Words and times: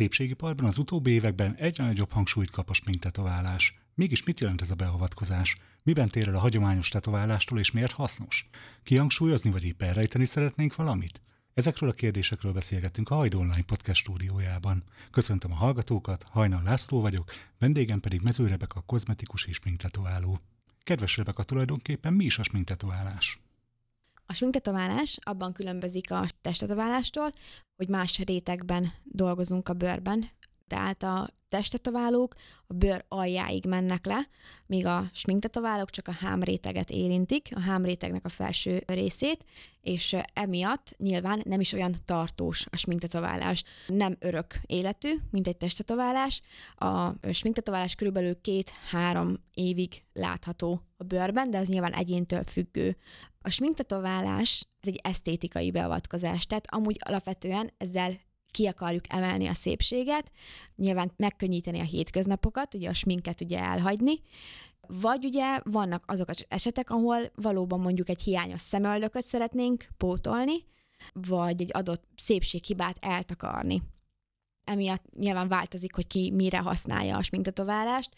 szépségiparban 0.00 0.66
az 0.66 0.78
utóbbi 0.78 1.10
években 1.10 1.54
egyre 1.54 1.84
nagyobb 1.84 2.12
hangsúlyt 2.12 2.50
kap 2.50 2.70
a 2.70 2.72
sminktetoválás. 2.72 3.78
Mégis 3.94 4.24
mit 4.24 4.40
jelent 4.40 4.60
ez 4.60 4.70
a 4.70 4.74
beavatkozás? 4.74 5.56
Miben 5.82 6.08
tér 6.08 6.28
el 6.28 6.34
a 6.34 6.38
hagyományos 6.38 6.88
tetoválástól 6.88 7.58
és 7.58 7.70
miért 7.70 7.92
hasznos? 7.92 8.48
Kihangsúlyozni 8.82 9.50
vagy 9.50 9.64
épp 9.64 9.82
elrejteni 9.82 10.24
szeretnénk 10.24 10.76
valamit? 10.76 11.20
Ezekről 11.54 11.88
a 11.88 11.92
kérdésekről 11.92 12.52
beszélgetünk 12.52 13.10
a 13.10 13.14
Hajd 13.14 13.34
Online 13.34 13.62
podcast 13.62 14.00
stúdiójában. 14.00 14.84
Köszöntöm 15.10 15.52
a 15.52 15.54
hallgatókat, 15.54 16.24
Hajnal 16.30 16.62
László 16.62 17.00
vagyok, 17.00 17.32
vendégem 17.58 18.00
pedig 18.00 18.20
Mező 18.20 18.46
Rebeka, 18.46 18.80
kozmetikus 18.80 19.44
és 19.44 19.56
sminktetováló. 19.56 20.40
Kedves 20.82 21.16
Rebeka, 21.16 21.42
tulajdonképpen 21.42 22.12
mi 22.12 22.24
is 22.24 22.38
a 22.38 22.42
sminktetoválás? 22.42 23.40
A 24.30 24.32
sminktetoválás 24.32 25.18
abban 25.22 25.52
különbözik 25.52 26.10
a 26.10 26.26
testtetoválástól, 26.40 27.32
hogy 27.76 27.88
más 27.88 28.18
rétegben 28.18 28.92
dolgozunk 29.04 29.68
a 29.68 29.72
bőrben, 29.72 30.30
tehát 30.70 31.02
a 31.02 31.28
testetoválók 31.48 32.34
a 32.66 32.74
bőr 32.74 33.04
aljáig 33.08 33.64
mennek 33.66 34.06
le, 34.06 34.28
míg 34.66 34.86
a 34.86 35.10
sminktetoválók 35.12 35.90
csak 35.90 36.08
a 36.08 36.12
hámréteget 36.12 36.90
érintik, 36.90 37.48
a 37.54 37.60
hámrétegnek 37.60 38.24
a 38.24 38.28
felső 38.28 38.82
részét, 38.86 39.44
és 39.80 40.16
emiatt 40.32 40.94
nyilván 40.96 41.42
nem 41.44 41.60
is 41.60 41.72
olyan 41.72 41.94
tartós 42.04 42.66
a 42.70 42.76
sminktetoválás. 42.76 43.64
Nem 43.86 44.16
örök 44.18 44.60
életű, 44.66 45.14
mint 45.30 45.48
egy 45.48 45.56
testetoválás. 45.56 46.40
A 46.76 47.12
sminktetoválás 47.32 47.94
körülbelül 47.94 48.40
két-három 48.40 49.36
évig 49.54 50.02
látható 50.12 50.82
a 50.96 51.04
bőrben, 51.04 51.50
de 51.50 51.58
ez 51.58 51.68
nyilván 51.68 51.92
egyéntől 51.92 52.42
függő. 52.44 52.96
A 53.42 53.50
sminktetoválás 53.50 54.68
ez 54.80 54.88
egy 54.88 55.00
esztétikai 55.02 55.70
beavatkozás, 55.70 56.46
tehát 56.46 56.74
amúgy 56.74 56.96
alapvetően 57.00 57.70
ezzel 57.76 58.18
ki 58.50 58.66
akarjuk 58.66 59.04
emelni 59.08 59.46
a 59.46 59.54
szépséget, 59.54 60.30
nyilván 60.76 61.12
megkönnyíteni 61.16 61.80
a 61.80 61.84
hétköznapokat, 61.84 62.74
ugye 62.74 62.88
a 62.88 62.94
sminket 62.94 63.40
ugye 63.40 63.58
elhagyni, 63.58 64.20
vagy 64.86 65.24
ugye 65.24 65.60
vannak 65.64 66.04
azok 66.06 66.28
az 66.28 66.44
esetek, 66.48 66.90
ahol 66.90 67.30
valóban 67.34 67.80
mondjuk 67.80 68.08
egy 68.08 68.22
hiányos 68.22 68.60
szemöldököt 68.60 69.24
szeretnénk 69.24 69.88
pótolni, 69.96 70.64
vagy 71.12 71.62
egy 71.62 71.70
adott 71.72 72.04
szépséghibát 72.16 72.96
eltakarni. 73.00 73.82
Emiatt 74.64 75.04
nyilván 75.16 75.48
változik, 75.48 75.94
hogy 75.94 76.06
ki 76.06 76.30
mire 76.30 76.58
használja 76.58 77.16
a 77.16 77.22
sminktetoválást. 77.22 78.10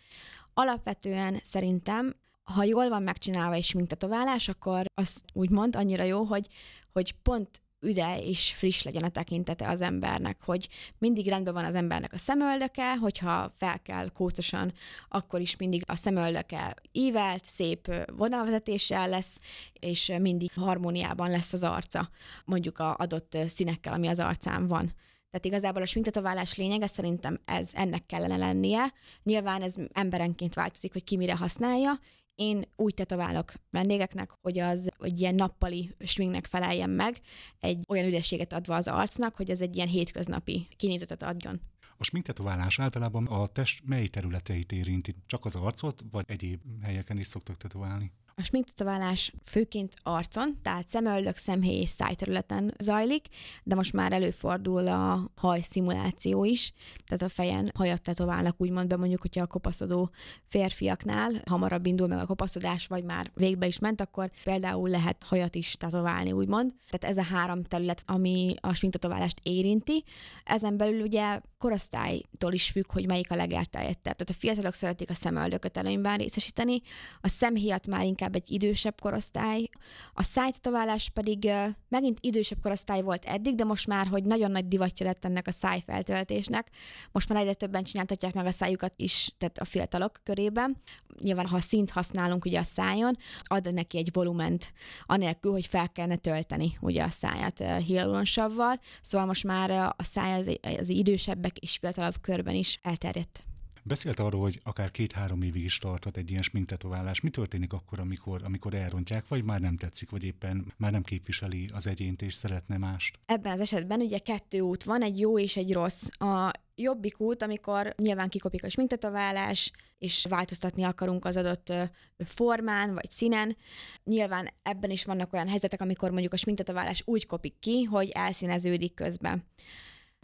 Alapvetően 0.55 1.39
szerintem, 1.43 2.17
ha 2.43 2.65
jól 2.65 2.89
van 2.89 3.03
megcsinálva 3.03 3.55
egy 3.55 3.65
sminktetoválás, 3.65 4.49
akkor 4.49 4.85
az 4.95 5.23
úgymond 5.33 5.77
annyira 5.77 6.03
jó, 6.03 6.23
hogy, 6.23 6.47
hogy 6.93 7.15
pont 7.23 7.63
üde 7.83 8.21
és 8.21 8.53
friss 8.55 8.83
legyen 8.83 9.03
a 9.03 9.09
tekintete 9.09 9.69
az 9.69 9.81
embernek, 9.81 10.37
hogy 10.45 10.69
mindig 10.99 11.29
rendben 11.29 11.55
van 11.55 11.65
az 11.65 11.75
embernek 11.75 12.13
a 12.13 12.19
szemöldöke, 12.19 12.97
hogyha 12.97 13.55
fel 13.59 13.81
kell 13.81 14.09
kócosan, 14.09 14.73
akkor 15.09 15.41
is 15.41 15.57
mindig 15.57 15.83
a 15.87 15.97
szemöldöke 15.97 16.75
ívelt, 16.93 17.45
szép 17.45 18.07
vonalvezetéssel 18.17 19.09
lesz, 19.09 19.39
és 19.81 20.13
mindig 20.19 20.53
harmóniában 20.55 21.31
lesz 21.31 21.53
az 21.53 21.63
arca, 21.63 22.09
mondjuk 22.45 22.79
a 22.79 22.95
adott 22.95 23.39
színekkel, 23.47 23.93
ami 23.93 24.07
az 24.07 24.19
arcán 24.19 24.67
van. 24.67 24.91
Tehát 25.31 25.47
igazából 25.47 25.83
a 25.83 25.87
sminktetoválás 25.87 26.57
lényege 26.57 26.87
szerintem 26.87 27.41
ez 27.45 27.71
ennek 27.75 28.07
kellene 28.07 28.37
lennie. 28.37 28.93
Nyilván 29.23 29.63
ez 29.63 29.75
emberenként 29.93 30.55
változik, 30.55 30.93
hogy 30.93 31.05
ki 31.05 31.17
mire 31.17 31.37
használja, 31.37 31.99
én 32.35 32.65
úgy 32.77 32.95
tetoválok 32.95 33.53
vendégeknek, 33.71 34.31
hogy 34.41 34.59
az 34.59 34.91
hogy 34.97 35.21
ilyen 35.21 35.35
nappali 35.35 35.95
sminknek 35.99 36.47
feleljen 36.47 36.91
meg, 36.91 37.21
egy 37.61 37.85
olyan 37.89 38.07
üdességet 38.07 38.53
adva 38.53 38.77
az 38.77 38.89
arcnak, 38.89 39.37
hogy 39.37 39.51
ez 39.51 39.61
egy 39.61 39.77
ilyen 39.77 39.89
hétköznapi 39.89 40.69
kinézetet 40.77 41.23
adjon. 41.23 41.61
A 41.97 42.05
sminktetoválás 42.05 42.79
általában 42.79 43.27
a 43.27 43.47
test 43.47 43.83
mely 43.85 44.07
területeit 44.07 44.73
érinti? 44.73 45.15
Csak 45.27 45.45
az 45.45 45.55
arcot, 45.55 46.03
vagy 46.11 46.25
egyéb 46.29 46.61
helyeken 46.83 47.19
is 47.19 47.27
szoktak 47.27 47.57
tetoválni? 47.57 48.13
A 48.37 48.43
sminktetoválás 48.43 49.33
főként 49.45 49.95
arcon, 50.03 50.59
tehát 50.63 50.89
szemöldök, 50.89 51.37
szemhéj 51.37 51.81
és 51.81 51.89
szájterületen 51.89 52.75
zajlik, 52.79 53.27
de 53.63 53.75
most 53.75 53.93
már 53.93 54.13
előfordul 54.13 54.89
a 54.89 55.31
hajszimuláció 55.35 56.45
is, 56.45 56.73
tehát 57.05 57.23
a 57.23 57.29
fejen 57.29 57.71
hajat 57.75 58.03
tetoválnak 58.03 58.61
úgymond 58.61 58.89
be, 58.89 58.97
mondjuk, 58.97 59.21
hogyha 59.21 59.43
a 59.43 59.47
kopaszodó 59.47 60.11
férfiaknál 60.49 61.43
hamarabb 61.47 61.87
indul 61.87 62.07
meg 62.07 62.19
a 62.19 62.27
kopaszodás, 62.27 62.87
vagy 62.87 63.05
már 63.05 63.31
végbe 63.35 63.67
is 63.67 63.79
ment, 63.79 64.01
akkor 64.01 64.31
például 64.45 64.89
lehet 64.89 65.23
hajat 65.23 65.55
is 65.55 65.73
tetoválni, 65.77 66.33
úgymond. 66.33 66.73
Tehát 66.91 67.17
ez 67.17 67.25
a 67.25 67.35
három 67.35 67.63
terület, 67.63 68.03
ami 68.07 68.55
a 68.61 68.73
sminktetoválást 68.73 69.41
érinti. 69.43 70.05
Ezen 70.45 70.77
belül 70.77 71.01
ugye 71.01 71.41
korosztálytól 71.59 72.53
is 72.53 72.71
függ, 72.71 72.93
hogy 72.93 73.07
melyik 73.07 73.31
a 73.31 73.35
legelterjedtebb. 73.35 74.17
Tehát 74.17 74.31
a 74.31 74.33
fiatalok 74.33 74.75
szeretik 74.75 75.11
a 75.11 75.15
szemöldököt 75.15 75.77
előnyben 75.77 76.17
részesíteni, 76.17 76.83
a 77.21 77.29
szemhéjat 77.29 77.87
már 77.87 78.05
inkább 78.05 78.22
inkább 78.23 78.43
egy 78.43 78.51
idősebb 78.51 79.01
korosztály. 79.01 79.69
A 80.13 80.23
szájtetoválás 80.23 81.09
pedig 81.09 81.51
megint 81.89 82.19
idősebb 82.21 82.59
korosztály 82.63 83.03
volt 83.03 83.25
eddig, 83.25 83.55
de 83.55 83.65
most 83.65 83.87
már, 83.87 84.07
hogy 84.07 84.25
nagyon 84.25 84.51
nagy 84.51 84.69
divatja 84.69 85.07
lett 85.07 85.25
ennek 85.25 85.47
a 85.47 85.51
szájfeltöltésnek, 85.53 86.71
most 87.13 87.29
már 87.29 87.41
egyre 87.41 87.55
többen 87.55 87.83
csináltatják 87.83 88.35
meg 88.35 88.47
a 88.47 88.51
szájukat 88.51 88.93
is, 88.97 89.35
tehát 89.39 89.59
a 89.59 89.65
fiatalok 89.65 90.21
körében. 90.23 90.77
Nyilván, 91.23 91.47
ha 91.47 91.61
szint 91.61 91.91
használunk 91.91 92.45
ugye 92.45 92.59
a 92.59 92.63
szájon, 92.63 93.17
ad 93.43 93.75
neki 93.75 93.99
egy 93.99 94.11
volument, 94.13 94.73
anélkül, 95.05 95.53
hogy 95.53 95.67
fel 95.67 95.89
kellene 95.93 96.17
tölteni 96.17 96.77
ugye 96.81 97.03
a 97.03 97.09
száját 97.09 97.65
hialuronsavval. 97.85 98.81
Szóval 99.01 99.27
most 99.27 99.45
már 99.45 99.71
a 99.71 100.03
száj 100.05 100.39
az, 100.39 100.59
az 100.79 100.89
idősebbek 100.89 101.59
és 101.59 101.77
fiatalabb 101.77 102.21
körben 102.21 102.55
is 102.55 102.79
elterjedt. 102.83 103.45
Beszélt 103.85 104.19
arról, 104.19 104.41
hogy 104.41 104.61
akár 104.63 104.91
két-három 104.91 105.43
évig 105.43 105.65
is 105.65 105.79
tarthat 105.79 106.17
egy 106.17 106.31
ilyen 106.31 106.43
sminktetoválás. 106.43 107.21
Mi 107.21 107.31
történik 107.31 107.73
akkor, 107.73 107.99
amikor, 107.99 108.41
amikor 108.45 108.75
elrontják, 108.75 109.29
vagy 109.29 109.45
már 109.45 109.61
nem 109.61 109.77
tetszik, 109.77 110.11
vagy 110.11 110.25
éppen 110.25 110.73
már 110.77 110.93
nem 110.93 111.03
képviseli 111.03 111.69
az 111.73 111.87
egyént, 111.87 112.23
és 112.23 112.35
szeretne 112.35 112.77
mást? 112.77 113.19
Ebben 113.27 113.53
az 113.53 113.61
esetben 113.61 114.01
ugye 114.01 114.19
kettő 114.19 114.61
út 114.61 114.85
van, 114.85 115.03
egy 115.03 115.19
jó 115.19 115.39
és 115.39 115.57
egy 115.57 115.73
rossz. 115.73 116.09
A 116.19 116.51
jobbik 116.75 117.21
út, 117.21 117.43
amikor 117.43 117.95
nyilván 117.97 118.29
kikopik 118.29 118.65
a 118.65 118.69
sminktetoválás, 118.69 119.73
és 119.99 120.27
változtatni 120.29 120.83
akarunk 120.83 121.25
az 121.25 121.37
adott 121.37 121.73
formán 122.19 122.95
vagy 122.95 123.11
színen. 123.11 123.57
Nyilván 124.05 124.51
ebben 124.63 124.91
is 124.91 125.05
vannak 125.05 125.33
olyan 125.33 125.49
helyzetek, 125.49 125.81
amikor 125.81 126.11
mondjuk 126.11 126.33
a 126.33 126.37
sminktetoválás 126.37 127.03
úgy 127.05 127.27
kopik 127.27 127.55
ki, 127.61 127.83
hogy 127.83 128.09
elszíneződik 128.09 128.95
közben 128.95 129.45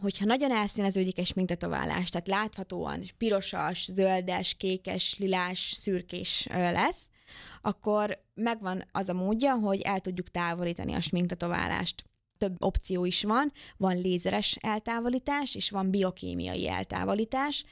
hogyha 0.01 0.25
nagyon 0.25 0.51
elszíneződik 0.51 1.17
egy 1.17 1.25
sminktetoválás, 1.25 2.09
tehát 2.09 2.27
láthatóan 2.27 3.03
pirosas, 3.17 3.85
zöldes, 3.91 4.53
kékes, 4.53 5.15
lilás, 5.17 5.73
szürkés 5.75 6.47
lesz, 6.49 7.07
akkor 7.61 8.23
megvan 8.33 8.85
az 8.91 9.09
a 9.09 9.13
módja, 9.13 9.53
hogy 9.53 9.81
el 9.81 9.99
tudjuk 9.99 10.29
távolítani 10.29 10.93
a 10.93 11.01
sminktetoválást 11.01 12.03
több 12.37 12.55
opció 12.63 13.05
is 13.05 13.23
van, 13.23 13.51
van 13.77 14.01
lézeres 14.01 14.57
eltávolítás, 14.61 15.55
és 15.55 15.69
van 15.69 15.89
biokémiai 15.89 16.69
eltávolítás. 16.69 17.65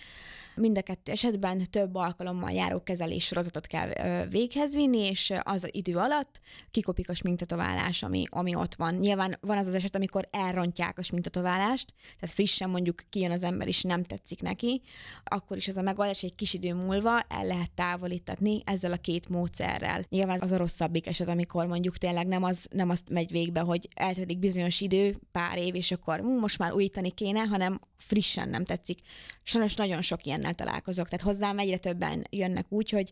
Mind 0.58 0.78
a 0.78 0.82
kettő 0.82 1.12
esetben 1.12 1.64
több 1.70 1.96
alkalommal 1.96 2.52
járó 2.52 2.84
kezelés 2.84 3.26
sorozatot 3.26 3.66
kell 3.66 3.90
véghez 4.26 4.76
vinni, 4.76 4.98
és 4.98 5.34
az 5.44 5.68
idő 5.72 5.96
alatt 5.96 6.40
kikopik 6.72 7.10
a 7.10 7.14
sminktetoválás, 7.14 8.04
ami, 8.04 8.24
ami 8.30 8.56
ott 8.56 8.76
van. 8.76 8.94
Nyilván 8.96 9.38
van 9.42 9.58
az 9.58 9.68
az 9.68 9.74
eset, 9.74 9.96
amikor 9.96 10.28
elrontják 10.32 10.98
a 10.98 11.04
sminktetoválást, 11.04 11.94
tehát 12.20 12.36
frissen 12.36 12.70
mondjuk 12.70 13.04
kijön 13.10 13.32
az 13.32 13.44
ember, 13.44 13.68
és 13.68 13.82
nem 13.82 14.04
tetszik 14.04 14.42
neki, 14.42 14.82
akkor 15.24 15.58
is 15.58 15.68
ez 15.68 15.78
a 15.78 15.82
megoldás 15.82 16.24
egy 16.24 16.36
kis 16.36 16.54
idő 16.54 16.74
múlva 16.74 17.20
el 17.20 17.46
lehet 17.46 17.72
távolítatni 17.72 18.62
ezzel 18.66 18.92
a 18.92 18.98
két 18.98 19.30
módszerrel. 19.30 20.06
Nyilván 20.10 20.42
az 20.42 20.52
a 20.52 20.58
rosszabbik 20.58 21.08
eset, 21.08 21.28
amikor 21.28 21.66
mondjuk 21.66 21.98
tényleg 21.98 22.28
nem 22.28 22.44
az, 22.44 22.68
nem 22.72 22.90
azt 22.90 23.10
megy 23.10 23.32
végbe, 23.32 23.60
hogy 23.60 23.88
eltelik 23.96 24.40
bizonyos 24.40 24.82
idő, 24.82 25.18
pár 25.32 25.58
év, 25.58 25.76
és 25.76 25.92
akkor 25.92 26.20
most 26.20 26.58
már 26.58 26.74
újítani 26.74 27.10
kéne, 27.10 27.40
hanem 27.40 27.80
frissen 27.98 28.50
nem 28.50 28.66
tetszik. 28.66 29.00
Sajnos 29.44 29.76
nagyon 29.76 30.02
sok 30.02 30.26
ilyennel 30.26 30.54
találkozok, 30.54 31.10
tehát 31.10 31.26
hozzám 31.26 31.60
egyre 31.60 31.78
többen 31.78 32.28
jönnek 32.30 32.66
úgy, 32.70 32.90
hogy 32.90 33.12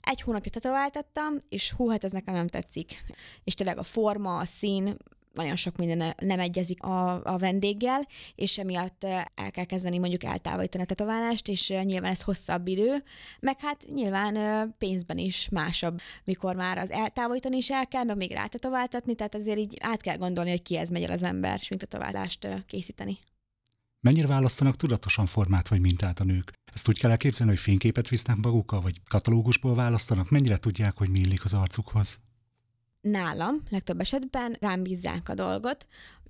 egy 0.00 0.20
hónapja 0.20 0.50
tetováltattam, 0.50 1.42
és 1.48 1.70
hú, 1.70 1.88
hát 1.88 2.04
ez 2.04 2.10
nekem 2.10 2.34
nem 2.34 2.48
tetszik. 2.48 3.04
És 3.44 3.54
tényleg 3.54 3.78
a 3.78 3.82
forma, 3.82 4.38
a 4.38 4.44
szín, 4.44 4.96
nagyon 5.32 5.56
sok 5.56 5.76
minden 5.76 6.14
nem 6.18 6.40
egyezik 6.40 6.82
a, 6.82 7.24
a 7.24 7.38
vendéggel, 7.38 8.06
és 8.34 8.58
emiatt 8.58 9.04
el 9.34 9.50
kell 9.50 9.64
kezdeni 9.64 9.98
mondjuk 9.98 10.24
eltávolítani 10.24 10.82
a 10.82 10.86
tetoválást, 10.86 11.48
és 11.48 11.68
nyilván 11.68 12.10
ez 12.10 12.22
hosszabb 12.22 12.66
idő, 12.66 13.04
meg 13.40 13.60
hát 13.60 13.84
nyilván 13.94 14.74
pénzben 14.78 15.18
is 15.18 15.48
másabb, 15.48 16.00
mikor 16.24 16.54
már 16.54 16.78
az 16.78 16.90
eltávolítani 16.90 17.56
is 17.56 17.70
el 17.70 17.88
kell, 17.88 18.04
meg 18.04 18.16
még 18.16 18.32
rátetováltatni, 18.32 19.14
tehát 19.14 19.34
azért 19.34 19.58
így 19.58 19.76
át 19.80 20.00
kell 20.00 20.16
gondolni, 20.16 20.50
hogy 20.50 20.62
ki 20.62 20.76
ez 20.76 20.88
megy 20.88 21.02
el 21.02 21.10
az 21.10 21.22
ember, 21.22 21.58
és 21.60 21.70
tetoválást 21.76 22.48
készíteni. 22.66 23.18
Mennyire 24.00 24.26
választanak 24.26 24.76
tudatosan 24.76 25.26
formát 25.26 25.68
vagy 25.68 25.80
mintát 25.80 26.20
a 26.20 26.24
nők? 26.24 26.52
Ezt 26.72 26.88
úgy 26.88 26.98
kell 26.98 27.10
elképzelni, 27.10 27.52
hogy 27.52 27.60
fényképet 27.60 28.08
visznek 28.08 28.36
magukkal, 28.36 28.80
vagy 28.80 29.00
katalógusból 29.08 29.74
választanak? 29.74 30.30
Mennyire 30.30 30.56
tudják, 30.56 30.96
hogy 30.96 31.10
mi 31.10 31.18
illik 31.18 31.44
az 31.44 31.54
arcukhoz? 31.54 32.20
nálam 33.00 33.62
legtöbb 33.70 34.00
esetben 34.00 34.56
rám 34.60 34.82
bízzák 34.82 35.28
a 35.28 35.34
dolgot. 35.34 35.86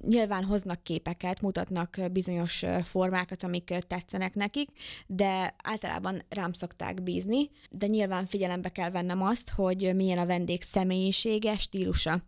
Nyilván 0.07 0.45
hoznak 0.45 0.83
képeket, 0.83 1.41
mutatnak 1.41 1.97
bizonyos 2.13 2.65
formákat, 2.83 3.43
amik 3.43 3.75
tetszenek 3.87 4.35
nekik, 4.35 4.69
de 5.07 5.55
általában 5.63 6.23
rám 6.29 6.53
szokták 6.53 7.03
bízni, 7.03 7.51
de 7.71 7.87
nyilván 7.87 8.27
figyelembe 8.27 8.69
kell 8.69 8.91
vennem 8.91 9.23
azt, 9.23 9.51
hogy 9.51 9.95
milyen 9.95 10.19
a 10.19 10.27
vendég 10.27 10.63
személyisége, 10.63 11.59
stílusa. 11.59 12.23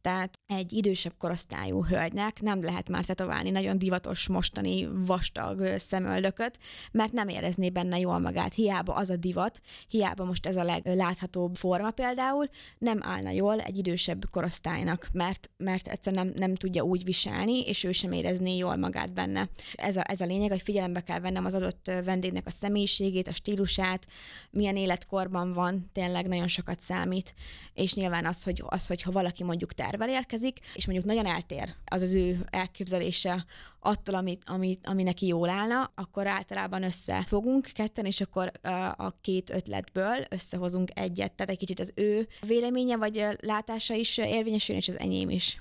Tehát 0.00 0.35
egy 0.46 0.72
idősebb 0.72 1.12
korosztályú 1.18 1.84
hölgynek 1.84 2.40
nem 2.40 2.62
lehet 2.62 2.88
már 2.88 3.04
tetoválni 3.04 3.50
nagyon 3.50 3.78
divatos 3.78 4.28
mostani 4.28 4.88
vastag 5.06 5.78
szemöldököt, 5.78 6.58
mert 6.92 7.12
nem 7.12 7.28
érezné 7.28 7.70
benne 7.70 7.98
jól 7.98 8.18
magát. 8.18 8.54
Hiába 8.54 8.94
az 8.94 9.10
a 9.10 9.16
divat, 9.16 9.60
hiába 9.88 10.24
most 10.24 10.46
ez 10.46 10.56
a 10.56 10.62
legláthatóbb 10.62 11.56
forma 11.56 11.90
például, 11.90 12.48
nem 12.78 12.98
állna 13.02 13.30
jól 13.30 13.60
egy 13.60 13.78
idősebb 13.78 14.24
korosztálynak, 14.30 15.08
mert, 15.12 15.50
mert 15.56 15.88
egyszerűen 15.88 16.26
nem, 16.26 16.34
nem 16.36 16.54
tudja 16.54 16.82
úgy 16.82 17.04
viselni, 17.04 17.60
és 17.60 17.84
ő 17.84 17.92
sem 17.92 18.12
érezné 18.12 18.56
jól 18.56 18.76
magát 18.76 19.12
benne. 19.12 19.48
Ez 19.74 19.96
a, 19.96 20.02
ez 20.06 20.20
a 20.20 20.26
lényeg, 20.26 20.50
hogy 20.50 20.62
figyelembe 20.62 21.00
kell 21.00 21.20
vennem 21.20 21.44
az 21.44 21.54
adott 21.54 21.90
vendégnek 22.04 22.46
a 22.46 22.50
személyiségét, 22.50 23.28
a 23.28 23.32
stílusát, 23.32 24.06
milyen 24.50 24.76
életkorban 24.76 25.52
van, 25.52 25.90
tényleg 25.92 26.26
nagyon 26.26 26.48
sokat 26.48 26.80
számít, 26.80 27.34
és 27.74 27.94
nyilván 27.94 28.26
az, 28.26 28.42
hogy, 28.42 28.62
az, 28.66 28.86
hogy 28.86 29.02
ha 29.02 29.10
valaki 29.10 29.44
mondjuk 29.44 29.72
tervel 29.72 30.08
érkezik, 30.08 30.34
és 30.74 30.86
mondjuk 30.86 31.06
nagyon 31.06 31.26
eltér 31.26 31.74
az 31.84 32.02
az 32.02 32.12
ő 32.12 32.46
elképzelése 32.50 33.44
attól, 33.80 34.14
amit, 34.14 34.42
amit, 34.46 34.86
ami 34.86 35.02
neki 35.02 35.26
jól 35.26 35.48
állna, 35.48 35.92
akkor 35.94 36.26
általában 36.26 36.82
összefogunk 36.82 37.70
ketten, 37.72 38.04
és 38.04 38.20
akkor 38.20 38.52
a 38.96 39.20
két 39.20 39.50
ötletből 39.50 40.26
összehozunk 40.28 40.90
egyet. 40.94 41.32
Tehát 41.32 41.52
egy 41.52 41.58
kicsit 41.58 41.80
az 41.80 41.92
ő 41.94 42.28
véleménye 42.46 42.96
vagy 42.96 43.26
látása 43.40 43.94
is 43.94 44.16
érvényesül, 44.16 44.76
és 44.76 44.88
az 44.88 44.98
enyém 44.98 45.30
is. 45.30 45.60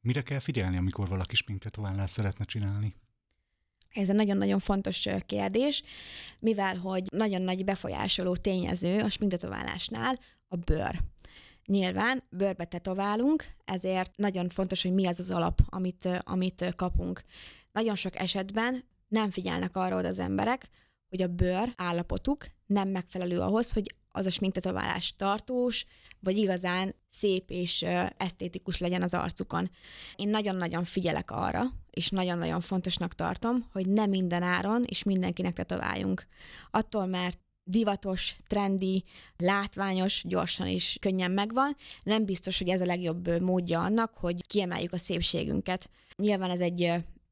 Mire 0.00 0.22
kell 0.22 0.38
figyelni, 0.38 0.76
amikor 0.76 1.08
valaki 1.08 1.36
sminktetoválást 1.36 2.12
szeretne 2.12 2.44
csinálni? 2.44 2.94
Ez 3.90 4.08
egy 4.08 4.16
nagyon-nagyon 4.16 4.58
fontos 4.58 5.08
kérdés, 5.26 5.82
mivel 6.38 6.76
hogy 6.76 7.04
nagyon 7.12 7.42
nagy 7.42 7.64
befolyásoló 7.64 8.36
tényező 8.36 9.00
a 9.00 9.10
sminktetoválásnál 9.10 10.18
a 10.48 10.56
bőr. 10.56 11.00
Nyilván 11.70 12.22
bőrbe 12.30 12.64
tetoválunk, 12.64 13.44
ezért 13.64 14.16
nagyon 14.16 14.48
fontos, 14.48 14.82
hogy 14.82 14.92
mi 14.92 15.06
az 15.06 15.20
az 15.20 15.30
alap, 15.30 15.60
amit, 15.68 16.08
amit 16.22 16.72
kapunk. 16.76 17.22
Nagyon 17.72 17.94
sok 17.94 18.18
esetben 18.18 18.84
nem 19.08 19.30
figyelnek 19.30 19.76
arra 19.76 19.96
az 19.96 20.18
emberek, 20.18 20.68
hogy 21.08 21.22
a 21.22 21.26
bőr 21.26 21.72
állapotuk 21.76 22.46
nem 22.66 22.88
megfelelő 22.88 23.40
ahhoz, 23.40 23.72
hogy 23.72 23.94
az 24.08 24.26
a 24.26 24.30
sminktetoválás 24.30 25.14
tartós, 25.16 25.86
vagy 26.20 26.36
igazán 26.36 26.94
szép 27.10 27.50
és 27.50 27.82
esztétikus 28.16 28.78
legyen 28.78 29.02
az 29.02 29.14
arcukon. 29.14 29.70
Én 30.16 30.28
nagyon-nagyon 30.28 30.84
figyelek 30.84 31.30
arra, 31.30 31.62
és 31.90 32.08
nagyon-nagyon 32.08 32.60
fontosnak 32.60 33.14
tartom, 33.14 33.68
hogy 33.72 33.88
nem 33.88 34.10
minden 34.10 34.42
áron 34.42 34.84
és 34.86 35.02
mindenkinek 35.02 35.52
tetováljunk. 35.52 36.26
Attól, 36.70 37.06
mert 37.06 37.38
divatos, 37.70 38.36
trendi, 38.46 39.04
látványos, 39.36 40.22
gyorsan 40.26 40.66
és 40.66 40.96
könnyen 41.00 41.30
megvan. 41.30 41.76
Nem 42.02 42.24
biztos, 42.24 42.58
hogy 42.58 42.68
ez 42.68 42.80
a 42.80 42.84
legjobb 42.84 43.42
módja 43.42 43.82
annak, 43.82 44.14
hogy 44.14 44.46
kiemeljük 44.46 44.92
a 44.92 44.98
szépségünket. 44.98 45.90
Nyilván 46.16 46.50
ez, 46.50 46.60
egy, 46.60 46.82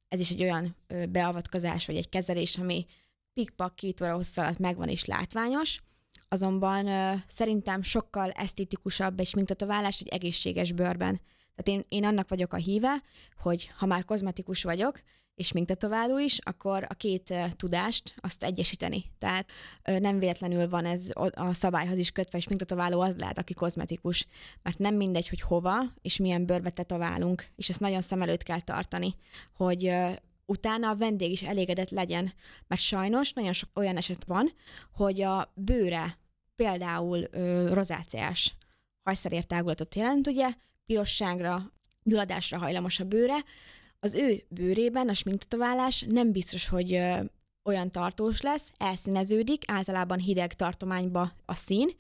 ez 0.09 0.21
is 0.21 0.31
egy 0.31 0.43
olyan 0.43 0.77
beavatkozás, 1.09 1.87
vagy 1.87 1.97
egy 1.97 2.09
kezelés, 2.09 2.59
ami 2.59 2.87
pikpak 3.33 3.77
két 3.77 4.01
óra 4.01 4.15
hossz 4.15 4.37
alatt 4.37 4.59
megvan 4.59 4.89
és 4.89 5.05
látványos, 5.05 5.81
azonban 6.29 6.89
szerintem 7.29 7.83
sokkal 7.83 8.31
esztétikusabb 8.31 9.21
egy 9.21 9.35
mintatoválás 9.35 10.01
egy 10.01 10.09
egészséges 10.09 10.73
bőrben. 10.73 11.21
Tehát 11.55 11.81
én, 11.81 11.85
én 11.89 12.05
annak 12.05 12.29
vagyok 12.29 12.53
a 12.53 12.57
híve, 12.57 13.03
hogy 13.37 13.71
ha 13.77 13.87
már 13.87 14.05
kozmetikus 14.05 14.63
vagyok, 14.63 15.01
és 15.39 15.53
mintatováló 15.53 16.19
is, 16.19 16.39
akkor 16.39 16.87
a 16.89 16.95
két 16.95 17.35
tudást 17.57 18.15
azt 18.17 18.45
egyesíteni. 18.45 19.05
Tehát 19.19 19.51
nem 19.83 20.19
véletlenül 20.19 20.69
van 20.69 20.85
ez 20.85 21.11
a 21.35 21.55
szabályhoz 21.55 21.99
is 21.99 22.11
kötve, 22.11 22.39
és 22.39 22.49
mintatováló 22.49 23.01
az 23.01 23.17
lehet, 23.17 23.39
aki 23.39 23.55
kozmetikus. 23.55 24.27
Mert 24.63 24.79
nem 24.79 24.95
mindegy, 24.95 25.29
hogy 25.29 25.41
hova 25.41 25.81
és 26.03 26.17
milyen 26.17 26.47
bőrbe 26.47 26.71
tetoválunk, 26.71 27.47
és 27.57 27.69
ezt 27.69 27.81
nagyon 27.81 28.01
szem 28.01 28.23
előtt 28.23 28.43
kell 28.43 28.61
tartani, 28.61 29.15
hogy 29.53 29.95
utána 30.47 30.89
a 30.89 30.97
vendég 30.97 31.31
is 31.31 31.43
elégedett 31.43 31.91
legyen. 31.91 32.33
Mert 32.67 32.81
sajnos 32.81 33.33
nagyon 33.33 33.53
sok 33.53 33.71
olyan 33.75 33.97
eset 33.97 34.25
van, 34.25 34.53
hogy 34.93 35.23
a 35.23 35.53
bőre 35.55 36.19
például 36.57 37.29
ö, 37.31 37.75
rozáciás 37.75 38.57
hajszerértágulatot 39.03 39.95
jelent, 39.95 40.27
ugye, 40.27 40.53
pirosságra, 40.87 41.73
gyulladásra 42.03 42.59
hajlamos 42.59 43.01
a 43.01 43.05
bőre, 43.05 43.45
az 44.01 44.15
ő 44.15 44.43
bőrében 44.49 45.09
a 45.09 45.15
sminktetoválás 45.15 46.05
nem 46.09 46.33
biztos, 46.33 46.69
hogy 46.69 47.01
olyan 47.69 47.91
tartós 47.91 48.41
lesz, 48.41 48.73
elszíneződik, 48.77 49.63
általában 49.67 50.19
hideg 50.19 50.55
tartományba 50.55 51.33
a 51.45 51.55
szín, 51.55 51.91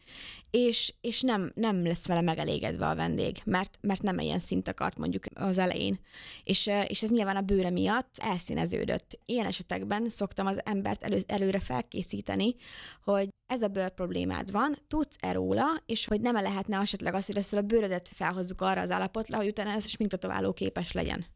és, 0.50 0.94
és 1.00 1.20
nem, 1.20 1.52
nem 1.54 1.84
lesz 1.84 2.06
vele 2.06 2.20
megelégedve 2.20 2.86
a 2.88 2.94
vendég, 2.94 3.40
mert, 3.44 3.78
mert 3.80 4.02
nem 4.02 4.18
ilyen 4.18 4.38
szint 4.38 4.68
akart 4.68 4.98
mondjuk 4.98 5.24
az 5.34 5.58
elején. 5.58 5.98
És, 6.44 6.70
és 6.86 7.02
ez 7.02 7.10
nyilván 7.10 7.36
a 7.36 7.40
bőre 7.40 7.70
miatt 7.70 8.14
elszíneződött. 8.16 9.18
Ilyen 9.24 9.46
esetekben 9.46 10.08
szoktam 10.08 10.46
az 10.46 10.60
embert 10.64 11.02
elő, 11.02 11.22
előre 11.26 11.60
felkészíteni, 11.60 12.54
hogy 13.04 13.28
ez 13.46 13.62
a 13.62 13.68
bőr 13.68 13.90
problémád 13.90 14.50
van, 14.50 14.76
tudsz-e 14.88 15.32
róla, 15.32 15.82
és 15.86 16.06
hogy 16.06 16.20
nem 16.20 16.36
-e 16.36 16.40
lehetne 16.40 16.78
esetleg 16.78 17.14
azt, 17.14 17.26
hogy 17.26 17.36
ezt 17.36 17.52
a 17.52 17.62
bőrödet 17.62 18.08
felhozzuk 18.08 18.60
arra 18.60 18.80
az 18.80 18.90
állapotra, 18.90 19.36
hogy 19.36 19.48
utána 19.48 19.70
ez 19.70 19.84
a 19.84 19.88
sminktetováló 19.88 20.52
képes 20.52 20.92
legyen. 20.92 21.26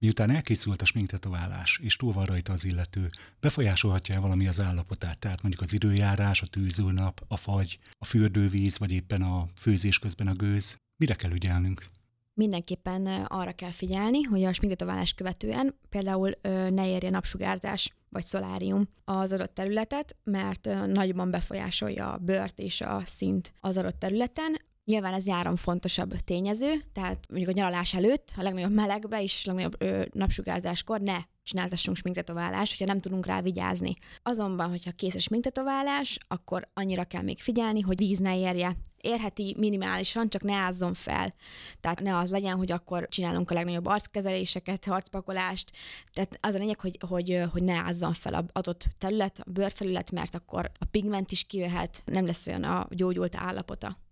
Miután 0.00 0.30
elkészült 0.30 0.82
a 0.82 0.84
sminktetoválás, 0.84 1.80
és 1.82 1.96
túl 1.96 2.12
van 2.12 2.24
rajta 2.26 2.52
az 2.52 2.64
illető, 2.64 3.10
befolyásolhatja 3.40 4.20
valami 4.20 4.48
az 4.48 4.60
állapotát, 4.60 5.18
tehát 5.18 5.42
mondjuk 5.42 5.62
az 5.62 5.72
időjárás, 5.72 6.42
a 6.42 6.46
tűzőnap, 6.46 7.24
a 7.28 7.36
fagy, 7.36 7.78
a 7.98 8.04
fürdővíz, 8.04 8.78
vagy 8.78 8.92
éppen 8.92 9.22
a 9.22 9.48
főzés 9.56 9.98
közben 9.98 10.26
a 10.26 10.32
gőz. 10.32 10.76
Mire 10.96 11.14
kell 11.14 11.30
ügyelnünk? 11.30 11.86
Mindenképpen 12.34 13.06
arra 13.06 13.52
kell 13.52 13.70
figyelni, 13.70 14.22
hogy 14.22 14.44
a 14.44 14.52
sminktetoválás 14.52 15.12
követően 15.12 15.74
például 15.88 16.30
ne 16.70 16.88
érje 16.88 17.10
napsugárzás 17.10 17.92
vagy 18.08 18.26
szolárium 18.26 18.88
az 19.04 19.32
adott 19.32 19.54
területet, 19.54 20.16
mert 20.24 20.86
nagyban 20.86 21.30
befolyásolja 21.30 22.12
a 22.12 22.18
bőrt 22.18 22.58
és 22.58 22.80
a 22.80 23.02
szint 23.06 23.52
az 23.60 23.76
adott 23.76 23.98
területen. 23.98 24.56
Nyilván 24.88 25.14
ez 25.14 25.24
nyáron 25.24 25.56
fontosabb 25.56 26.16
tényező, 26.16 26.72
tehát 26.92 27.26
mondjuk 27.28 27.50
a 27.50 27.58
nyaralás 27.58 27.94
előtt, 27.94 28.32
a 28.36 28.42
legnagyobb 28.42 28.72
melegbe 28.72 29.22
és 29.22 29.42
a 29.44 29.52
legnagyobb 29.52 29.82
ö, 29.82 30.04
napsugárzáskor 30.12 31.00
ne 31.00 31.18
csináltassunk 31.42 31.96
sminktetoválást, 31.96 32.70
hogyha 32.70 32.92
nem 32.92 33.00
tudunk 33.00 33.26
rá 33.26 33.40
vigyázni. 33.40 33.96
Azonban, 34.22 34.68
hogyha 34.68 34.90
kész 34.90 35.14
a 35.14 35.18
sminktetoválás, 35.18 36.18
akkor 36.28 36.68
annyira 36.74 37.04
kell 37.04 37.22
még 37.22 37.40
figyelni, 37.40 37.80
hogy 37.80 37.96
víz 37.96 38.18
ne 38.18 38.38
érje. 38.38 38.76
Érheti 39.00 39.54
minimálisan, 39.58 40.28
csak 40.28 40.42
ne 40.42 40.54
ázzon 40.54 40.94
fel. 40.94 41.34
Tehát 41.80 42.00
ne 42.00 42.16
az 42.16 42.30
legyen, 42.30 42.56
hogy 42.56 42.72
akkor 42.72 43.08
csinálunk 43.08 43.50
a 43.50 43.54
legnagyobb 43.54 43.86
arckezeléseket, 43.86 44.84
harcpakolást. 44.84 45.70
Tehát 46.12 46.38
az 46.40 46.54
a 46.54 46.58
lényeg, 46.58 46.80
hogy, 46.80 46.98
hogy, 47.08 47.42
hogy 47.52 47.62
ne 47.62 47.74
ázzon 47.74 48.12
fel 48.12 48.34
a 48.34 48.44
adott 48.52 48.86
terület, 48.98 49.38
a 49.38 49.50
bőrfelület, 49.50 50.10
mert 50.10 50.34
akkor 50.34 50.70
a 50.78 50.84
pigment 50.84 51.32
is 51.32 51.44
kijöhet, 51.44 52.02
nem 52.04 52.26
lesz 52.26 52.46
olyan 52.46 52.64
a 52.64 52.86
gyógyult 52.90 53.36
állapota. 53.36 54.06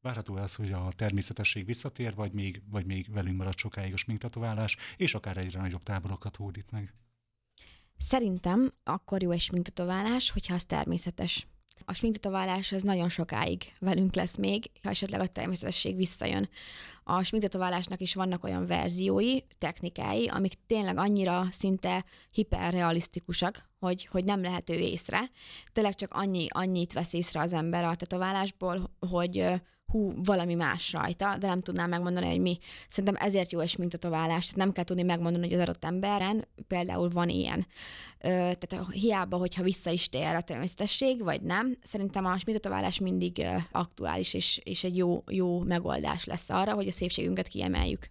Várható 0.00 0.34
az, 0.34 0.54
hogy 0.54 0.72
a 0.72 0.88
természetesség 0.96 1.64
visszatér, 1.64 2.14
vagy 2.14 2.32
még, 2.32 2.62
vagy 2.70 2.86
még 2.86 3.12
velünk 3.12 3.36
marad 3.36 3.56
sokáig 3.56 3.92
a 3.92 3.96
sminktetoválás, 3.96 4.76
és 4.96 5.14
akár 5.14 5.36
egyre 5.36 5.60
nagyobb 5.60 5.82
táborokat 5.82 6.36
hódít 6.36 6.70
meg? 6.70 6.94
Szerintem 7.98 8.72
akkor 8.84 9.22
jó 9.22 9.30
egy 9.30 9.40
sminktetoválás, 9.40 10.30
hogyha 10.30 10.54
az 10.54 10.64
természetes. 10.64 11.46
A 11.84 11.92
sminktetoválás 11.92 12.72
az 12.72 12.82
nagyon 12.82 13.08
sokáig 13.08 13.62
velünk 13.78 14.14
lesz 14.14 14.36
még, 14.36 14.70
ha 14.82 14.90
esetleg 14.90 15.20
a 15.20 15.26
természetesség 15.26 15.96
visszajön. 15.96 16.48
A 17.04 17.22
sminktetoválásnak 17.22 18.00
is 18.00 18.14
vannak 18.14 18.44
olyan 18.44 18.66
verziói, 18.66 19.38
technikái, 19.58 20.28
amik 20.28 20.54
tényleg 20.66 20.96
annyira 20.96 21.48
szinte 21.50 22.04
hiperrealisztikusak, 22.32 23.68
hogy, 23.78 24.06
hogy 24.06 24.24
nem 24.24 24.42
lehető 24.42 24.74
észre. 24.74 25.30
Tényleg 25.72 25.94
csak 25.94 26.14
annyi, 26.14 26.46
annyit 26.50 26.92
vesz 26.92 27.12
észre 27.12 27.40
az 27.40 27.52
ember 27.52 27.84
a 27.84 27.94
tetoválásból, 27.94 28.96
hogy 28.98 29.46
hú, 29.86 30.12
valami 30.24 30.54
más 30.54 30.92
rajta, 30.92 31.36
de 31.38 31.46
nem 31.46 31.60
tudnám 31.60 31.88
megmondani, 31.88 32.26
hogy 32.26 32.40
mi. 32.40 32.58
Szerintem 32.88 33.26
ezért 33.26 33.52
jó 33.52 33.60
egy 33.60 33.74
mintatoválás. 33.78 34.50
Nem 34.50 34.72
kell 34.72 34.84
tudni 34.84 35.02
megmondani, 35.02 35.44
hogy 35.44 35.54
az 35.54 35.60
adott 35.60 35.84
emberen 35.84 36.48
például 36.68 37.08
van 37.08 37.28
ilyen. 37.28 37.66
Ö, 38.18 38.28
tehát 38.28 38.90
hiába, 38.92 39.36
hogyha 39.36 39.62
vissza 39.62 39.90
is 39.90 40.08
tér 40.08 40.34
a 40.34 40.40
természetesség, 40.40 41.22
vagy 41.22 41.40
nem, 41.40 41.78
szerintem 41.82 42.24
a 42.24 42.36
mintatoválás 42.46 42.98
mindig 42.98 43.38
ö, 43.38 43.56
aktuális, 43.72 44.34
és, 44.34 44.60
és 44.64 44.84
egy 44.84 44.96
jó, 44.96 45.22
jó 45.26 45.60
megoldás 45.60 46.24
lesz 46.24 46.50
arra, 46.50 46.74
hogy 46.74 46.88
a 46.88 46.92
szépségünket 46.92 47.48
kiemeljük. 47.48 48.08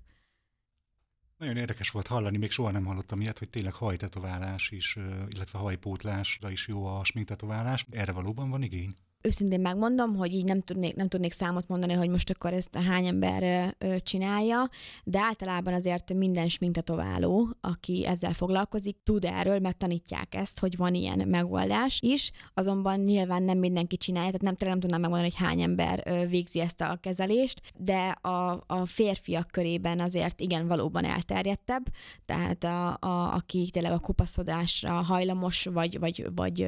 Nagyon 1.38 1.58
érdekes 1.58 1.90
volt 1.90 2.08
hallani, 2.08 2.38
még 2.38 2.52
soha 2.52 2.72
nem 2.72 2.86
hallottam 2.86 3.22
ilyet, 3.22 3.40
hogy 3.40 3.50
tényleg 3.50 3.74
hajtetoválás 3.74 4.72
is, 4.72 4.98
illetve 5.30 5.60
hajpótlásra 5.60 6.52
is 6.52 6.68
jó 6.68 6.86
a 6.86 7.04
sminktetoválás. 7.04 7.86
Erre 7.92 8.12
valóban 8.12 8.50
van 8.50 8.62
igény? 8.62 8.96
Őszintén 9.26 9.60
megmondom, 9.60 10.16
hogy 10.16 10.34
így 10.34 10.44
nem 10.44 10.62
tudnék, 10.62 10.96
nem 10.96 11.08
tudnék 11.08 11.34
számot 11.34 11.68
mondani, 11.68 11.94
hogy 11.94 12.10
most 12.10 12.30
akkor 12.30 12.54
ezt 12.54 12.76
hány 12.76 13.08
ember 13.08 13.76
csinálja, 14.04 14.70
de 15.04 15.20
általában 15.20 15.74
azért 15.74 16.14
minden 16.14 16.48
smintetováló, 16.48 17.50
aki 17.62 18.06
ezzel 18.06 18.34
foglalkozik, 18.34 18.98
tud 19.04 19.26
erről, 19.26 19.60
mert 19.60 19.78
tanítják 19.78 20.36
ezt, 20.36 20.60
hogy 20.60 20.78
van 20.78 20.94
ilyen 20.94 21.28
megoldás 21.28 22.00
is, 22.02 22.32
azonban 22.54 23.00
nyilván 23.00 23.44
nem 23.44 23.58
mindenki 23.58 23.98
csinálja, 23.98 24.32
tehát 24.32 24.58
nem, 24.58 24.70
nem 24.70 24.80
tudnám 24.80 25.02
megmondani, 25.02 25.32
hogy 25.32 25.48
hány 25.48 25.62
ember 25.62 26.28
végzi 26.30 26.60
ezt 26.60 26.82
a 26.82 26.98
kezelést, 27.02 27.62
de 27.78 28.08
a, 28.08 28.64
a 28.68 28.86
férfiak 28.86 29.48
körében 29.52 30.00
azért 30.00 30.40
igen, 30.40 30.68
valóban 30.68 31.06
elterjedtebb, 31.06 31.86
tehát 32.26 32.64
a, 32.64 32.98
a, 33.00 33.34
aki 33.34 33.70
tényleg 33.72 33.92
a 33.92 34.00
kopaszodásra 34.00 34.92
hajlamos, 34.92 35.66
vagy, 35.66 36.00
vagy, 36.00 36.28
vagy 36.36 36.68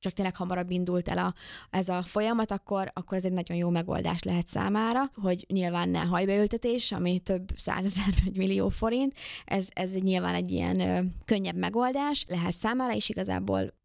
csak 0.00 0.12
tényleg 0.12 0.36
hamarabb 0.36 0.70
indult 0.70 1.08
el 1.08 1.18
a, 1.18 1.34
ez 1.70 1.88
a 1.88 2.02
folyamat, 2.02 2.50
akkor, 2.50 2.90
akkor 2.94 3.16
ez 3.16 3.24
egy 3.24 3.32
nagyon 3.32 3.56
jó 3.56 3.70
megoldás 3.70 4.22
lehet 4.22 4.46
számára, 4.46 5.10
hogy 5.14 5.44
nyilván 5.48 5.88
ne 5.88 6.00
hajbeültetés, 6.00 6.92
ami 6.92 7.18
több 7.18 7.50
százezer 7.56 8.14
vagy 8.24 8.36
millió 8.36 8.68
forint, 8.68 9.14
ez, 9.44 9.68
ez 9.70 9.92
nyilván 9.92 10.34
egy 10.34 10.50
ilyen 10.50 10.80
ö, 10.80 11.00
könnyebb 11.24 11.56
megoldás 11.56 12.24
lehet 12.28 12.52
számára, 12.52 12.94
és 12.94 13.08
igazából 13.08 13.78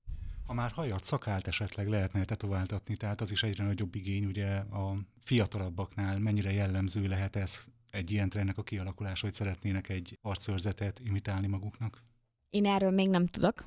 ha 0.46 0.54
már 0.54 0.72
hajat, 0.72 1.04
szakált 1.04 1.48
esetleg 1.48 1.88
lehetne 1.88 2.26
tetováltatni, 2.26 2.96
tehát 2.96 3.22
az 3.22 3.32
is 3.32 3.44
egyre 3.44 3.64
nagyobb 3.64 3.96
igény, 3.96 4.26
ugye 4.26 4.48
a 4.56 4.98
fiatalabbaknál 5.20 6.20
mennyire 6.20 6.52
jellemző 6.52 7.08
lehet 7.08 7.36
ez 7.36 7.66
egy 7.92 8.12
ilyen 8.12 8.30
trendnek 8.30 8.58
a 8.58 8.64
kialakulása, 8.64 9.26
hogy 9.26 9.34
szeretnének 9.34 9.90
egy 9.90 10.20
arcőrzetet 10.22 11.00
imitálni 11.00 11.48
maguknak? 11.48 12.04
Én 12.50 12.66
erről 12.66 12.92
még 12.92 13.10
nem 13.10 13.26
tudok, 13.26 13.66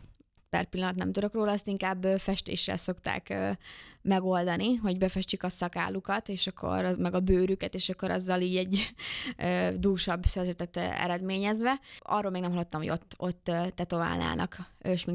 per 0.50 0.69
pillanat 0.69 0.95
nem 0.95 1.12
tudok 1.12 1.35
róla, 1.35 1.52
azt 1.52 1.69
inkább 1.69 2.07
festéssel 2.19 2.76
szokták 2.76 3.35
megoldani, 4.02 4.75
hogy 4.75 4.99
befestjük 4.99 5.43
a 5.43 5.49
szakállukat, 5.49 6.28
és 6.28 6.47
akkor 6.47 6.97
meg 6.99 7.14
a 7.14 7.21
bőrüket, 7.21 7.75
és 7.75 7.88
akkor 7.88 8.11
azzal 8.11 8.40
így 8.40 8.57
egy 8.57 8.95
dúsabb 9.81 10.25
szörzetet 10.25 10.76
eredményezve. 10.76 11.81
Arról 11.99 12.31
még 12.31 12.43
nem 12.43 12.50
hallottam, 12.50 12.81
hogy 12.81 12.90
ott, 12.90 13.14
ott 13.17 13.50
tetoválnának 13.75 14.59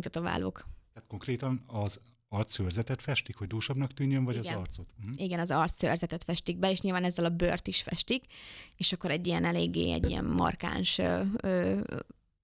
tetoválók. 0.02 0.66
Tehát 0.94 1.10
konkrétan 1.10 1.64
az 1.68 2.00
arcszőrzetet 2.34 3.02
festik, 3.02 3.36
hogy 3.36 3.48
dúsabbnak 3.48 3.92
tűnjön, 3.92 4.24
vagy 4.24 4.36
Igen. 4.36 4.54
az 4.54 4.60
arcot? 4.60 4.88
Hm? 5.02 5.12
Igen, 5.16 5.40
az 5.40 5.52
arcszőrzetet 5.52 6.24
festik 6.24 6.58
be, 6.58 6.72
és 6.72 6.82
nyilván 6.82 7.04
ezzel 7.04 7.26
a 7.26 7.30
bőrt 7.30 7.68
is 7.68 7.82
festik, 7.82 8.26
és 8.78 8.94
akkor 8.94 9.12
egy 9.12 9.28
ilyen 9.28 9.46
eléggé, 9.46 9.92
egy 9.92 10.10
ilyen 10.10 10.26
markáns 10.26 10.98
ö, 10.98 11.22
ö, 11.42 11.80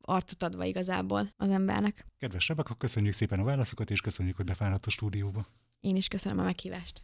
arcot 0.10 0.44
adva 0.44 0.64
igazából 0.64 1.34
az 1.38 1.50
embernek. 1.50 2.06
Kedves 2.18 2.48
Rebeka, 2.48 2.76
köszönjük 2.76 3.14
szépen 3.14 3.40
a 3.40 3.44
válaszokat, 3.44 3.92
és 3.92 4.02
köszönjük, 4.02 4.36
hogy 4.36 4.46
befáradt 4.46 4.86
a 4.86 4.90
stúdióba. 4.90 5.48
Én 5.80 5.96
is 5.96 6.08
köszönöm 6.08 6.40
a 6.40 6.44
meghívást. 6.44 7.04